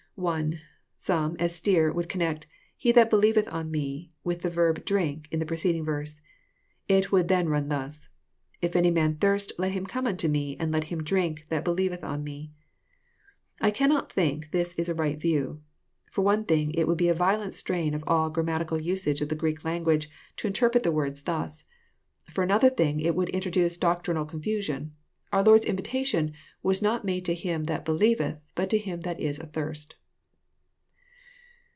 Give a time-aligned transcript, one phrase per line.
[0.15, 0.61] (1)
[0.97, 2.45] Some, as Stier, would connect
[2.77, 6.21] "He that believeth on me" with the verb "drink" in the preceding verse.
[6.87, 8.09] It would then run thus,—"
[8.61, 12.03] If any man thirst let him come unto me, and let him drink that believeth
[12.03, 12.51] on me."—
[13.61, 15.63] I cannot think this is a right view.
[16.11, 19.35] For one thing, it would be a violent strain of all grammatical usage of the
[19.35, 20.07] Greeklanguage,
[20.37, 21.49] to interpret the words 46 EXPOSITOEY THOUGHT?.
[22.29, 22.33] thns.
[22.35, 24.91] For another thing, It wonld introdace doctrinal con* fusion.
[25.33, 29.19] Oar Lord's invitation was not made to him" that be lieveth," but to him that
[29.19, 29.95] is athirst."